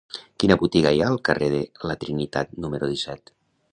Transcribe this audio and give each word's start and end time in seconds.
Quina 0.43 0.55
botiga 0.61 0.93
hi 0.95 1.03
ha 1.03 1.11
al 1.13 1.21
carrer 1.29 1.49
de 1.57 1.61
la 1.91 1.99
Trinitat 2.05 2.57
número 2.65 2.91
disset? 2.95 3.35